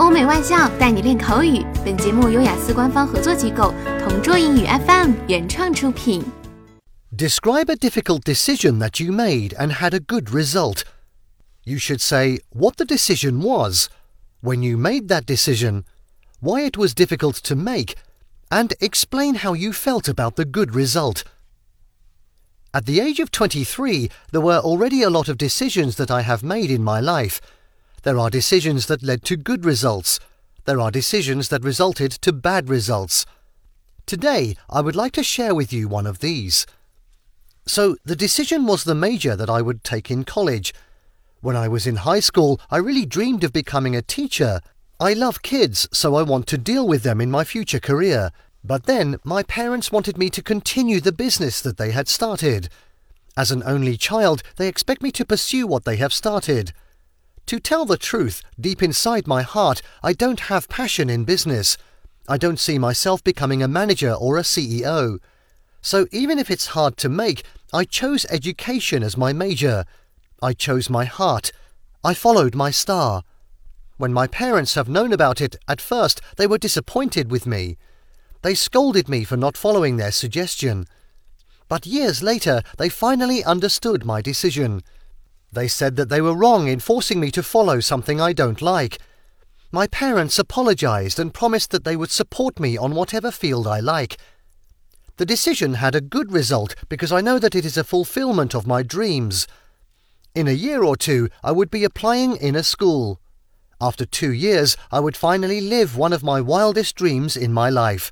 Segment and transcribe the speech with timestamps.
[0.00, 1.62] 欧美外教带你练口语。
[1.84, 6.24] 本节目由雅思官方合作机构同桌英语 FM 原创出品。
[7.14, 10.84] Describe a difficult decision that you made and had a good result.
[11.64, 13.88] You should say what the decision was,
[14.42, 15.84] when you made that decision,
[16.40, 17.94] why it was difficult to make,
[18.48, 21.24] and explain how you felt about the good result.
[22.72, 26.42] At the age of 23, there were already a lot of decisions that I have
[26.42, 27.40] made in my life.
[28.05, 30.19] there are decisions that led to good results.
[30.65, 33.25] There are decisions that resulted to bad results.
[34.05, 36.67] Today, I would like to share with you one of these.
[37.65, 40.71] So, the decision was the major that I would take in college.
[41.41, 44.61] When I was in high school, I really dreamed of becoming a teacher.
[44.99, 48.29] I love kids, so I want to deal with them in my future career.
[48.63, 52.69] But then, my parents wanted me to continue the business that they had started.
[53.35, 56.71] As an only child, they expect me to pursue what they have started.
[57.47, 61.77] To tell the truth, deep inside my heart, I don't have passion in business.
[62.27, 65.19] I don't see myself becoming a manager or a CEO.
[65.79, 69.85] So even if it's hard to make, I chose education as my major.
[70.41, 71.51] I chose my heart.
[72.03, 73.23] I followed my star.
[73.97, 77.77] When my parents have known about it, at first they were disappointed with me.
[78.41, 80.85] They scolded me for not following their suggestion.
[81.67, 84.81] But years later, they finally understood my decision.
[85.55, 88.99] They said that they were wrong in forcing me to follow something I don't like.
[89.71, 94.17] My parents apologized and promised that they would support me on whatever field I like.
[95.15, 98.67] The decision had a good result because I know that it is a fulfillment of
[98.67, 99.47] my dreams.
[100.35, 103.21] In a year or two, I would be applying in a school.
[103.79, 108.11] After two years, I would finally live one of my wildest dreams in my life.